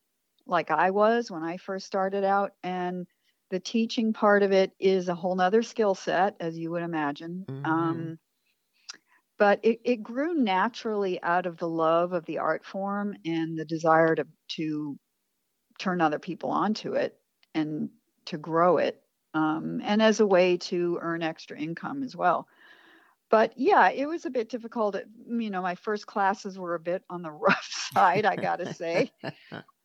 like 0.47 0.71
I 0.71 0.91
was 0.91 1.31
when 1.31 1.43
I 1.43 1.57
first 1.57 1.87
started 1.87 2.23
out. 2.23 2.53
And 2.63 3.07
the 3.51 3.59
teaching 3.59 4.13
part 4.13 4.43
of 4.43 4.51
it 4.51 4.73
is 4.79 5.09
a 5.09 5.15
whole 5.15 5.35
nother 5.35 5.63
skill 5.63 5.95
set, 5.95 6.35
as 6.39 6.57
you 6.57 6.71
would 6.71 6.83
imagine. 6.83 7.47
Mm-hmm. 7.49 7.71
Um, 7.71 8.19
but 9.37 9.59
it, 9.63 9.79
it 9.83 10.03
grew 10.03 10.33
naturally 10.35 11.21
out 11.21 11.45
of 11.45 11.57
the 11.57 11.67
love 11.67 12.13
of 12.13 12.25
the 12.25 12.39
art 12.39 12.65
form 12.65 13.15
and 13.25 13.57
the 13.57 13.65
desire 13.65 14.15
to 14.15 14.25
to 14.49 14.97
turn 15.79 16.01
other 16.01 16.19
people 16.19 16.51
onto 16.51 16.93
it 16.93 17.19
and 17.55 17.89
to 18.25 18.37
grow 18.37 18.77
it 18.77 19.04
um, 19.35 19.81
and 19.83 20.01
as 20.01 20.21
a 20.21 20.25
way 20.25 20.57
to 20.57 20.97
earn 21.01 21.21
extra 21.21 21.59
income 21.59 22.01
as 22.01 22.15
well. 22.15 22.47
But 23.29 23.53
yeah, 23.57 23.89
it 23.89 24.05
was 24.07 24.25
a 24.25 24.29
bit 24.29 24.49
difficult. 24.49 24.95
You 25.27 25.49
know, 25.49 25.61
my 25.61 25.75
first 25.75 26.07
classes 26.07 26.57
were 26.57 26.75
a 26.75 26.79
bit 26.79 27.03
on 27.09 27.21
the 27.21 27.31
rough 27.47 27.69
side, 27.93 28.25
I 28.25 28.35
got 28.35 28.57
to 28.57 28.73
say. 28.73 29.11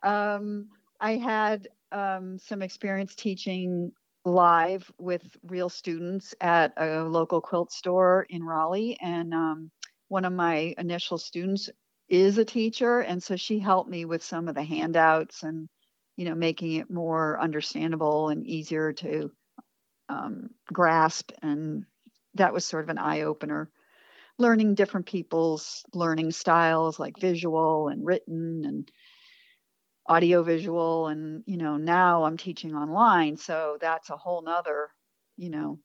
Um, 0.02 0.68
I 0.98 1.16
had 1.16 1.68
um, 1.92 2.38
some 2.38 2.62
experience 2.62 3.14
teaching 3.14 3.92
live 4.24 4.90
with 4.98 5.36
real 5.42 5.68
students 5.68 6.34
at 6.40 6.72
a 6.78 7.02
local 7.02 7.42
quilt 7.42 7.70
store 7.70 8.26
in 8.30 8.42
Raleigh. 8.42 8.96
And 8.98 9.34
um, 9.34 9.70
one 10.08 10.24
of 10.24 10.32
my 10.32 10.74
initial 10.78 11.18
students 11.18 11.68
is 12.08 12.38
a 12.38 12.46
teacher. 12.46 13.00
And 13.00 13.22
so 13.22 13.36
she 13.36 13.58
helped 13.58 13.90
me 13.90 14.06
with 14.06 14.22
some 14.22 14.48
of 14.48 14.54
the 14.54 14.62
handouts 14.62 15.42
and, 15.42 15.68
you 16.16 16.24
know, 16.24 16.34
making 16.34 16.76
it 16.76 16.90
more 16.90 17.38
understandable 17.38 18.30
and 18.30 18.46
easier 18.46 18.94
to 18.94 19.30
um, 20.10 20.50
grasp. 20.72 21.32
And 21.42 21.84
that 22.34 22.52
was 22.52 22.64
sort 22.64 22.84
of 22.84 22.90
an 22.90 22.98
eye 22.98 23.22
opener. 23.22 23.70
Learning 24.38 24.74
different 24.74 25.06
people's 25.06 25.84
learning 25.94 26.32
styles, 26.32 26.98
like 26.98 27.18
visual 27.18 27.88
and 27.88 28.04
written 28.04 28.64
and 28.64 28.90
audio 30.06 30.42
visual. 30.42 31.08
And, 31.08 31.42
you 31.46 31.56
know, 31.56 31.76
now 31.76 32.24
I'm 32.24 32.36
teaching 32.36 32.74
online. 32.74 33.36
So 33.36 33.76
that's 33.80 34.10
a 34.10 34.16
whole 34.16 34.42
nother, 34.42 34.88
you 35.36 35.50
know, 35.50 35.78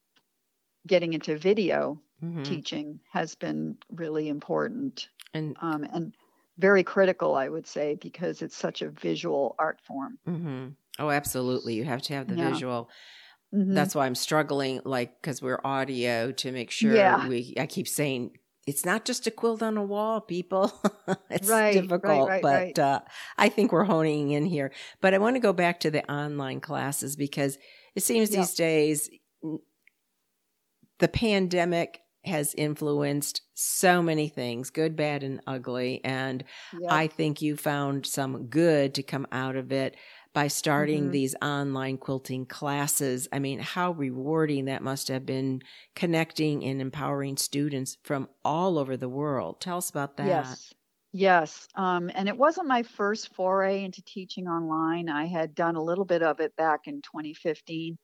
getting 0.87 1.13
into 1.13 1.37
video 1.37 2.01
mm-hmm. 2.23 2.43
teaching 2.43 2.99
has 3.11 3.35
been 3.35 3.77
really 3.91 4.29
important. 4.29 5.09
And, 5.33 5.57
um, 5.61 5.85
and 5.93 6.15
very 6.57 6.83
critical, 6.83 7.35
I 7.35 7.49
would 7.49 7.67
say, 7.67 7.97
because 8.01 8.41
it's 8.41 8.55
such 8.55 8.81
a 8.81 8.89
visual 8.89 9.55
art 9.59 9.81
form. 9.85 10.17
Mm-hmm. 10.25 10.67
Oh, 10.99 11.09
absolutely. 11.09 11.73
You 11.73 11.83
have 11.83 12.01
to 12.03 12.13
have 12.13 12.29
the 12.29 12.35
yeah. 12.35 12.51
visual. 12.51 12.89
Mm-hmm. 13.53 13.73
That's 13.73 13.95
why 13.95 14.05
I'm 14.05 14.15
struggling, 14.15 14.81
like, 14.83 15.21
because 15.21 15.41
we're 15.41 15.61
audio 15.63 16.31
to 16.33 16.51
make 16.51 16.71
sure 16.71 16.95
yeah. 16.95 17.27
we, 17.27 17.53
I 17.57 17.67
keep 17.67 17.87
saying, 17.87 18.31
it's 18.67 18.85
not 18.85 19.05
just 19.05 19.27
a 19.27 19.31
quilt 19.31 19.61
on 19.61 19.77
a 19.77 19.83
wall, 19.83 20.19
people. 20.21 20.71
it's 21.29 21.47
right, 21.47 21.73
difficult, 21.73 22.27
right, 22.27 22.43
right, 22.43 22.75
but 22.75 22.81
uh, 22.81 22.99
I 23.37 23.49
think 23.49 23.71
we're 23.71 23.83
honing 23.83 24.31
in 24.31 24.45
here. 24.45 24.71
But 25.01 25.13
I 25.13 25.19
want 25.19 25.35
to 25.35 25.39
go 25.39 25.53
back 25.53 25.81
to 25.81 25.91
the 25.91 26.09
online 26.11 26.59
classes 26.59 27.15
because 27.15 27.57
it 27.95 28.03
seems 28.03 28.31
these 28.31 28.55
days 28.55 29.09
the 30.99 31.07
pandemic 31.07 32.01
has 32.25 32.55
influenced 32.55 33.41
so 33.53 34.01
many 34.01 34.27
things, 34.27 34.71
good, 34.71 34.95
bad, 34.95 35.23
and 35.23 35.41
ugly. 35.45 36.01
And 36.03 36.43
yeah. 36.79 36.93
I 36.93 37.07
think 37.07 37.41
you 37.41 37.55
found 37.55 38.05
some 38.05 38.47
good 38.47 38.95
to 38.95 39.03
come 39.03 39.27
out 39.31 39.55
of 39.55 39.71
it 39.71 39.95
by 40.35 40.49
starting 40.49 41.03
mm-hmm. 41.03 41.11
these 41.11 41.35
online 41.41 41.97
quilting 41.97 42.45
classes. 42.45 43.27
I 43.31 43.39
mean, 43.39 43.59
how 43.59 43.93
rewarding 43.93 44.65
that 44.65 44.83
must 44.83 45.07
have 45.07 45.25
been 45.25 45.61
connecting 45.95 46.63
and 46.63 46.81
empowering 46.81 47.37
students 47.37 47.97
from 48.03 48.27
all 48.43 48.77
over 48.77 48.97
the 48.97 49.09
world. 49.09 49.61
Tell 49.61 49.77
us 49.77 49.89
about 49.89 50.17
that. 50.17 50.27
Yes. 50.27 50.73
Yes. 51.13 51.67
Um, 51.75 52.11
and 52.13 52.27
it 52.27 52.37
wasn't 52.37 52.67
my 52.67 52.83
first 52.83 53.33
foray 53.33 53.85
into 53.85 54.03
teaching 54.03 54.47
online. 54.47 55.07
I 55.07 55.25
had 55.25 55.55
done 55.55 55.77
a 55.77 55.83
little 55.83 56.03
bit 56.03 56.21
of 56.21 56.41
it 56.41 56.53
back 56.57 56.81
in 56.85 57.01
2015 57.01 57.97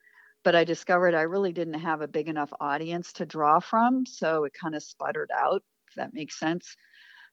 but 0.44 0.56
I 0.56 0.64
discovered 0.64 1.14
I 1.14 1.22
really 1.22 1.54
didn't 1.54 1.76
have 1.76 2.02
a 2.02 2.08
big 2.08 2.28
enough 2.28 2.52
audience 2.60 3.14
to 3.14 3.26
draw 3.26 3.60
from. 3.60 4.06
So 4.06 4.46
it 4.46 4.54
kind 4.60 4.76
of 4.76 4.84
sputtered 4.84 5.30
out, 5.38 5.62
if 5.88 5.96
that 5.96 6.14
makes 6.14 6.40
sense. 6.40 6.76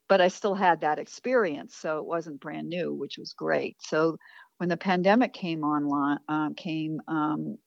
But 0.09 0.21
I 0.21 0.29
still 0.29 0.55
had 0.55 0.81
that 0.83 0.99
experience. 0.99 1.77
So 1.77 1.99
it 1.99 2.05
wasn't 2.05 2.41
brand 2.41 2.69
new, 2.69 2.95
which 2.95 3.17
was 3.19 3.33
great. 3.33 3.77
So 3.81 4.17
when 4.59 4.69
the 4.69 4.77
pandemic 4.77 5.33
came 5.33 5.65
online, 5.65 6.19
uh, 6.29 6.51
came, 6.57 7.01
um, 7.09 7.59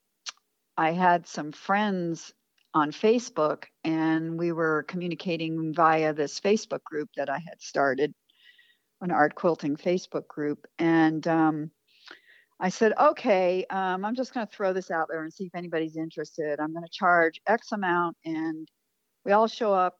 I 0.76 0.92
had 0.92 1.26
some 1.26 1.52
friends 1.52 2.32
on 2.74 2.90
Facebook 2.90 3.64
and 3.84 4.38
we 4.38 4.52
were 4.52 4.84
communicating 4.84 5.74
via 5.74 6.14
this 6.14 6.40
Facebook 6.40 6.82
group 6.84 7.08
that 7.16 7.28
I 7.28 7.38
had 7.38 7.60
started, 7.60 8.14
an 9.00 9.10
art 9.10 9.34
quilting 9.34 9.76
Facebook 9.76 10.26
group. 10.28 10.66
And 10.78 11.26
um, 11.26 11.70
I 12.60 12.68
said, 12.68 12.92
okay, 12.98 13.64
um, 13.70 14.04
I'm 14.04 14.14
just 14.14 14.32
going 14.32 14.46
to 14.46 14.52
throw 14.52 14.72
this 14.72 14.90
out 14.90 15.08
there 15.10 15.22
and 15.22 15.32
see 15.32 15.44
if 15.44 15.54
anybody's 15.54 15.96
interested. 15.96 16.60
I'm 16.60 16.72
going 16.72 16.84
to 16.84 16.92
charge 16.92 17.40
X 17.46 17.72
amount, 17.72 18.16
and 18.24 18.68
we 19.24 19.32
all 19.32 19.48
show 19.48 19.74
up 19.74 19.98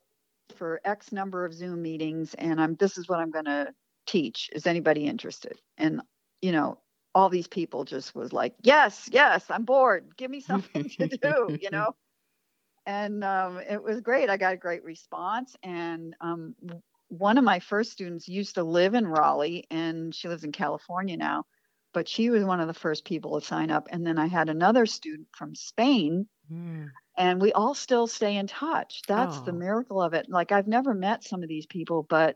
for 0.55 0.79
X 0.85 1.11
number 1.11 1.43
of 1.45 1.53
Zoom 1.53 1.81
meetings, 1.81 2.33
and 2.35 2.61
I'm 2.61 2.75
this 2.75 2.97
is 2.97 3.09
what 3.09 3.19
I'm 3.19 3.31
going 3.31 3.45
to 3.45 3.73
teach. 4.07 4.49
Is 4.53 4.65
anybody 4.65 5.05
interested? 5.05 5.59
And 5.77 6.01
you 6.41 6.53
know, 6.53 6.77
all 7.15 7.29
these 7.29 7.47
people 7.47 7.85
just 7.85 8.15
was 8.15 8.33
like, 8.33 8.55
yes, 8.61 9.09
yes, 9.11 9.45
I'm 9.49 9.65
bored. 9.65 10.15
Give 10.17 10.31
me 10.31 10.39
something 10.41 10.89
to 10.89 11.07
do, 11.07 11.57
you 11.61 11.69
know. 11.69 11.95
And 12.85 13.23
um, 13.23 13.59
it 13.59 13.81
was 13.81 14.01
great. 14.01 14.29
I 14.29 14.37
got 14.37 14.53
a 14.53 14.57
great 14.57 14.83
response, 14.83 15.55
and 15.63 16.15
um, 16.19 16.55
one 17.07 17.37
of 17.37 17.43
my 17.43 17.59
first 17.59 17.91
students 17.91 18.27
used 18.27 18.55
to 18.55 18.63
live 18.63 18.93
in 18.93 19.07
Raleigh, 19.07 19.65
and 19.71 20.13
she 20.13 20.27
lives 20.27 20.43
in 20.43 20.51
California 20.51 21.15
now 21.15 21.45
but 21.93 22.09
she 22.09 22.29
was 22.29 22.43
one 22.43 22.59
of 22.59 22.67
the 22.67 22.73
first 22.73 23.05
people 23.05 23.39
to 23.39 23.45
sign 23.45 23.71
up. 23.71 23.87
And 23.91 24.05
then 24.05 24.17
I 24.17 24.27
had 24.27 24.49
another 24.49 24.85
student 24.85 25.27
from 25.31 25.55
Spain, 25.55 26.27
mm. 26.51 26.89
and 27.17 27.41
we 27.41 27.53
all 27.53 27.75
still 27.75 28.07
stay 28.07 28.35
in 28.35 28.47
touch. 28.47 29.01
That's 29.07 29.37
oh. 29.37 29.43
the 29.45 29.53
miracle 29.53 30.01
of 30.01 30.13
it. 30.13 30.25
Like, 30.27 30.51
I've 30.51 30.67
never 30.67 30.93
met 30.93 31.23
some 31.23 31.43
of 31.43 31.49
these 31.49 31.67
people, 31.67 32.05
but 32.09 32.35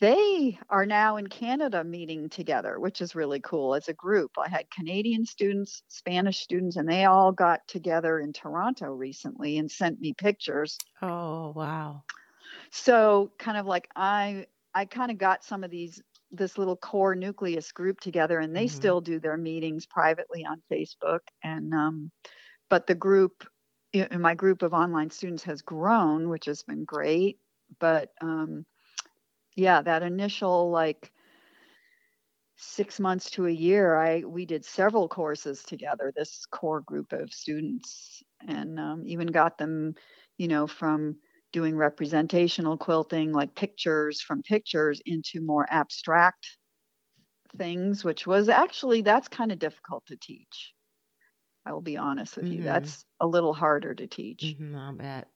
they 0.00 0.58
are 0.70 0.86
now 0.86 1.16
in 1.16 1.26
Canada 1.26 1.84
meeting 1.84 2.28
together, 2.28 2.78
which 2.80 3.00
is 3.00 3.14
really 3.14 3.40
cool 3.40 3.74
as 3.74 3.88
a 3.88 3.92
group. 3.92 4.32
I 4.38 4.48
had 4.48 4.70
Canadian 4.70 5.26
students, 5.26 5.82
Spanish 5.88 6.40
students, 6.40 6.76
and 6.76 6.88
they 6.88 7.04
all 7.04 7.32
got 7.32 7.60
together 7.68 8.18
in 8.18 8.32
Toronto 8.32 8.86
recently 8.92 9.58
and 9.58 9.70
sent 9.70 10.00
me 10.00 10.14
pictures. 10.14 10.78
Oh, 11.02 11.52
wow. 11.54 12.04
So, 12.70 13.30
kind 13.38 13.58
of 13.58 13.66
like 13.66 13.88
I 13.94 14.46
I 14.74 14.84
kind 14.86 15.10
of 15.10 15.18
got 15.18 15.44
some 15.44 15.64
of 15.64 15.70
these 15.70 16.02
this 16.30 16.58
little 16.58 16.76
core 16.76 17.14
nucleus 17.14 17.70
group 17.70 18.00
together 18.00 18.40
and 18.40 18.54
they 18.54 18.64
mm-hmm. 18.64 18.76
still 18.76 19.00
do 19.00 19.20
their 19.20 19.36
meetings 19.36 19.86
privately 19.86 20.44
on 20.44 20.60
facebook 20.72 21.20
and 21.44 21.72
um, 21.72 22.10
but 22.68 22.88
the 22.88 22.94
group 22.94 23.46
my 24.18 24.34
group 24.34 24.62
of 24.62 24.72
online 24.72 25.10
students 25.10 25.44
has 25.44 25.62
grown 25.62 26.28
which 26.28 26.46
has 26.46 26.64
been 26.64 26.84
great 26.84 27.38
but 27.78 28.10
um, 28.20 28.66
yeah 29.56 29.82
that 29.82 30.02
initial 30.02 30.70
like 30.70 31.12
six 32.56 33.00
months 33.00 33.30
to 33.30 33.46
a 33.46 33.50
year 33.50 33.96
i 33.96 34.20
we 34.20 34.46
did 34.46 34.64
several 34.64 35.08
courses 35.08 35.62
together 35.64 36.12
this 36.14 36.46
core 36.46 36.80
group 36.80 37.12
of 37.12 37.32
students 37.32 38.22
and 38.46 38.78
um, 38.78 39.02
even 39.06 39.26
got 39.26 39.58
them 39.58 39.94
you 40.38 40.46
know 40.46 40.66
from 40.66 41.16
doing 41.54 41.76
representational 41.76 42.76
quilting, 42.76 43.30
like 43.32 43.54
pictures 43.54 44.20
from 44.20 44.42
pictures, 44.42 45.00
into 45.06 45.40
more 45.40 45.64
abstract 45.70 46.58
things, 47.56 48.04
which 48.04 48.26
was 48.26 48.48
actually 48.48 49.02
that's 49.02 49.28
kind 49.28 49.52
of 49.52 49.60
difficult 49.60 50.04
to 50.06 50.16
teach. 50.16 50.74
I 51.64 51.72
will 51.72 51.80
be 51.80 51.96
honest 51.96 52.36
with 52.36 52.48
you. 52.48 52.56
Mm-hmm. 52.56 52.64
That's 52.64 53.04
a 53.20 53.26
little 53.26 53.54
harder 53.54 53.94
to 53.94 54.06
teach. 54.08 54.56
Mm-hmm, 54.58 54.76
I'll 54.76 54.92
bet. 54.94 55.28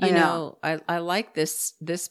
You 0.00 0.08
I 0.08 0.10
know, 0.10 0.18
know, 0.20 0.58
I, 0.64 0.80
I 0.88 0.98
like 0.98 1.34
this 1.34 1.74
this 1.80 2.10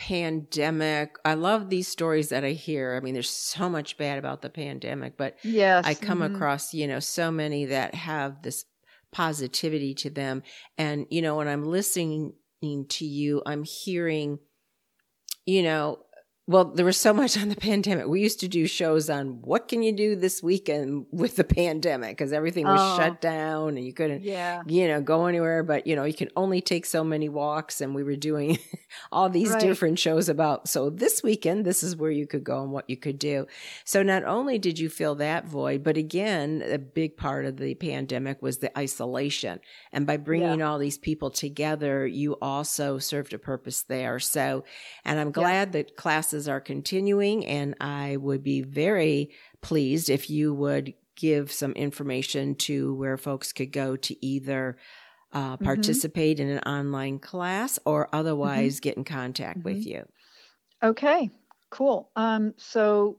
pandemic. 0.00 1.16
I 1.26 1.34
love 1.34 1.68
these 1.68 1.86
stories 1.86 2.30
that 2.30 2.42
I 2.42 2.52
hear. 2.52 2.96
I 2.96 3.04
mean, 3.04 3.12
there's 3.12 3.28
so 3.28 3.68
much 3.68 3.98
bad 3.98 4.18
about 4.18 4.40
the 4.40 4.48
pandemic, 4.48 5.18
but 5.18 5.36
yes, 5.44 5.84
I 5.84 5.92
come 5.92 6.20
mm-hmm. 6.20 6.34
across, 6.34 6.72
you 6.72 6.88
know, 6.88 7.00
so 7.00 7.30
many 7.30 7.66
that 7.66 7.94
have 7.94 8.42
this 8.42 8.64
positivity 9.12 9.94
to 9.96 10.08
them. 10.08 10.42
And, 10.78 11.06
you 11.10 11.20
know, 11.20 11.36
when 11.36 11.48
I'm 11.48 11.66
listening 11.66 12.32
to 12.62 13.04
you, 13.04 13.42
I'm 13.44 13.62
hearing, 13.62 14.38
you 15.44 15.62
know, 15.62 15.98
well, 16.46 16.64
there 16.64 16.84
was 16.84 16.96
so 16.96 17.12
much 17.12 17.38
on 17.40 17.48
the 17.48 17.56
pandemic. 17.56 18.06
We 18.06 18.20
used 18.20 18.40
to 18.40 18.48
do 18.48 18.66
shows 18.66 19.08
on 19.08 19.40
what 19.42 19.68
can 19.68 19.82
you 19.82 19.92
do 19.92 20.16
this 20.16 20.42
weekend 20.42 21.06
with 21.12 21.36
the 21.36 21.44
pandemic 21.44 22.16
because 22.16 22.32
everything 22.32 22.66
was 22.66 22.80
oh, 22.80 22.96
shut 22.98 23.20
down 23.20 23.76
and 23.76 23.86
you 23.86 23.92
couldn't, 23.92 24.24
yeah. 24.24 24.62
you 24.66 24.88
know, 24.88 25.00
go 25.00 25.26
anywhere. 25.26 25.62
But 25.62 25.86
you 25.86 25.94
know, 25.94 26.04
you 26.04 26.14
can 26.14 26.28
only 26.36 26.60
take 26.60 26.86
so 26.86 27.04
many 27.04 27.28
walks, 27.28 27.80
and 27.80 27.94
we 27.94 28.02
were 28.02 28.16
doing 28.16 28.58
all 29.12 29.28
these 29.28 29.50
right. 29.50 29.60
different 29.60 29.98
shows 29.98 30.28
about. 30.28 30.68
So 30.68 30.90
this 30.90 31.22
weekend, 31.22 31.64
this 31.64 31.82
is 31.82 31.96
where 31.96 32.10
you 32.10 32.26
could 32.26 32.44
go 32.44 32.62
and 32.62 32.72
what 32.72 32.90
you 32.90 32.96
could 32.96 33.18
do. 33.18 33.46
So 33.84 34.02
not 34.02 34.24
only 34.24 34.58
did 34.58 34.78
you 34.78 34.88
fill 34.88 35.14
that 35.16 35.46
void, 35.46 35.84
but 35.84 35.96
again, 35.96 36.64
a 36.66 36.78
big 36.78 37.16
part 37.16 37.44
of 37.44 37.58
the 37.58 37.74
pandemic 37.74 38.42
was 38.42 38.58
the 38.58 38.76
isolation, 38.76 39.60
and 39.92 40.06
by 40.06 40.16
bringing 40.16 40.60
yeah. 40.60 40.68
all 40.68 40.78
these 40.78 40.98
people 40.98 41.30
together, 41.30 42.06
you 42.06 42.36
also 42.42 42.98
served 42.98 43.32
a 43.32 43.38
purpose 43.38 43.82
there. 43.82 44.18
So, 44.18 44.64
and 45.04 45.20
I'm 45.20 45.30
glad 45.30 45.68
yeah. 45.68 45.82
that 45.82 45.96
classes 45.96 46.39
classes 46.40 46.48
are 46.48 46.60
continuing, 46.60 47.44
and 47.46 47.74
I 47.80 48.16
would 48.16 48.42
be 48.42 48.62
very 48.62 49.30
pleased 49.60 50.08
if 50.08 50.30
you 50.30 50.54
would 50.54 50.94
give 51.16 51.52
some 51.52 51.72
information 51.72 52.54
to 52.54 52.94
where 52.94 53.18
folks 53.18 53.52
could 53.52 53.72
go 53.72 53.96
to 53.96 54.14
either 54.24 54.78
uh, 55.32 55.56
mm-hmm. 55.56 55.64
participate 55.64 56.38
mm-hmm. 56.38 56.50
in 56.50 56.56
an 56.56 56.62
online 56.66 57.18
class 57.18 57.78
or 57.84 58.08
otherwise 58.12 58.76
mm-hmm. 58.76 58.88
get 58.88 58.96
in 58.96 59.04
contact 59.04 59.58
mm-hmm. 59.58 59.68
with 59.68 59.86
you. 59.86 60.06
Okay, 60.82 61.30
cool. 61.70 62.10
Um, 62.16 62.54
so 62.56 63.18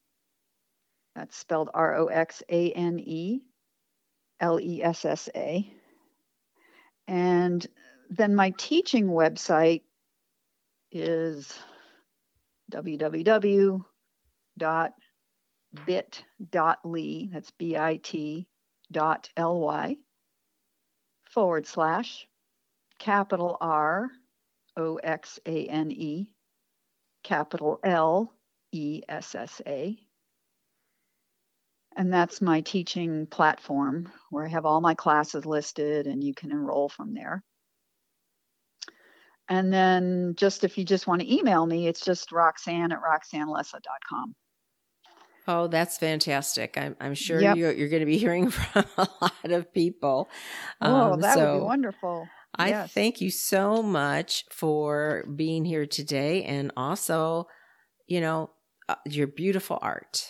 That's 1.15 1.35
spelled 1.35 1.69
R 1.73 1.95
O 1.95 2.05
X 2.07 2.43
A 2.49 2.71
N 2.71 2.99
E 2.99 3.41
L 4.39 4.59
E 4.59 4.83
S 4.83 5.05
S 5.05 5.29
A. 5.35 5.73
And 7.07 7.65
then 8.09 8.35
my 8.35 8.53
teaching 8.57 9.07
website 9.07 9.81
is 10.91 11.57
www.bit.ly, 12.71 13.83
that's 17.31 17.51
B 17.51 17.77
I 17.77 17.97
T 17.97 18.47
dot 18.91 19.29
L 19.37 19.59
Y 19.59 19.97
forward 21.29 21.67
slash 21.67 22.27
capital 22.97 23.55
R 23.61 24.09
O 24.79 24.95
X 24.95 25.39
A 25.45 25.65
N 25.65 25.91
E, 25.91 26.29
capital 27.23 27.79
L 27.83 28.33
E 28.71 29.01
S 29.07 29.35
S 29.35 29.61
A. 29.67 29.97
And 31.97 32.13
that's 32.13 32.41
my 32.41 32.61
teaching 32.61 33.27
platform 33.27 34.09
where 34.29 34.45
I 34.45 34.49
have 34.49 34.65
all 34.65 34.79
my 34.79 34.93
classes 34.93 35.45
listed 35.45 36.07
and 36.07 36.23
you 36.23 36.33
can 36.33 36.51
enroll 36.51 36.87
from 36.87 37.13
there. 37.13 37.43
And 39.49 39.73
then 39.73 40.35
just 40.37 40.63
if 40.63 40.77
you 40.77 40.85
just 40.85 41.07
want 41.07 41.21
to 41.21 41.35
email 41.35 41.65
me, 41.65 41.87
it's 41.87 42.05
just 42.05 42.31
roxane 42.31 42.93
at 42.93 42.99
roxanelessa.com. 43.01 44.35
Oh, 45.47 45.67
that's 45.67 45.97
fantastic. 45.97 46.77
I'm, 46.77 46.95
I'm 47.01 47.15
sure 47.15 47.41
yep. 47.41 47.57
you're, 47.57 47.71
you're, 47.71 47.89
going 47.89 48.01
to 48.01 48.05
be 48.05 48.19
hearing 48.19 48.49
from 48.51 48.85
a 48.97 49.07
lot 49.19 49.51
of 49.51 49.73
people. 49.73 50.29
Oh, 50.79 51.13
um, 51.13 51.21
that 51.21 51.33
so, 51.33 51.53
would 51.53 51.59
be 51.59 51.65
wonderful. 51.65 52.29
I 52.59 52.69
yes. 52.69 52.91
thank 52.91 53.21
you 53.21 53.31
so 53.31 53.81
much 53.81 54.43
for 54.51 55.23
being 55.33 55.63
here 55.63 55.85
today 55.85 56.43
and 56.43 56.73
also, 56.75 57.47
you 58.05 58.19
know, 58.19 58.49
uh, 58.89 58.95
your 59.05 59.27
beautiful 59.27 59.79
art. 59.81 60.29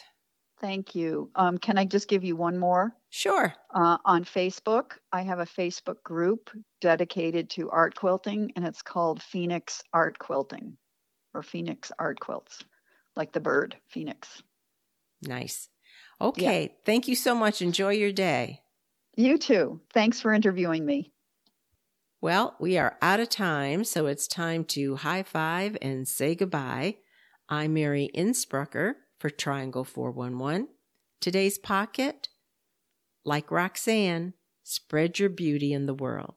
Thank 0.61 0.93
you. 0.93 1.31
Um, 1.35 1.57
can 1.57 1.79
I 1.79 1.85
just 1.85 2.07
give 2.07 2.23
you 2.23 2.35
one 2.35 2.59
more? 2.59 2.93
Sure. 3.09 3.53
Uh, 3.73 3.97
on 4.05 4.25
Facebook, 4.25 4.97
I 5.11 5.23
have 5.23 5.39
a 5.39 5.45
Facebook 5.45 6.03
group 6.03 6.51
dedicated 6.81 7.49
to 7.51 7.71
art 7.71 7.95
quilting, 7.95 8.51
and 8.55 8.63
it's 8.63 8.83
called 8.83 9.23
Phoenix 9.23 9.81
Art 9.91 10.19
Quilting 10.19 10.77
or 11.33 11.41
Phoenix 11.41 11.91
Art 11.97 12.19
Quilts, 12.19 12.63
like 13.15 13.31
the 13.31 13.39
bird, 13.39 13.75
Phoenix. 13.87 14.43
Nice. 15.23 15.69
Okay. 16.21 16.63
Yeah. 16.63 16.77
Thank 16.85 17.07
you 17.07 17.15
so 17.15 17.33
much. 17.33 17.61
Enjoy 17.61 17.93
your 17.93 18.11
day. 18.11 18.61
You 19.15 19.37
too. 19.37 19.81
Thanks 19.93 20.21
for 20.21 20.31
interviewing 20.31 20.85
me. 20.85 21.11
Well, 22.21 22.57
we 22.59 22.77
are 22.77 22.97
out 23.01 23.21
of 23.21 23.29
time, 23.29 23.85
so 23.85 24.07
it's 24.07 24.27
time 24.27 24.65
to 24.65 24.97
high 24.97 25.23
five 25.23 25.77
and 25.81 26.05
say 26.05 26.35
goodbye. 26.35 26.97
I'm 27.47 27.73
Mary 27.75 28.09
Innsbrucker 28.13 28.95
for 29.17 29.29
Triangle 29.29 29.85
411. 29.85 30.67
Today's 31.21 31.57
pocket, 31.57 32.27
like 33.23 33.49
Roxane, 33.49 34.33
spread 34.63 35.17
your 35.17 35.29
beauty 35.29 35.71
in 35.71 35.85
the 35.85 35.93
world. 35.93 36.35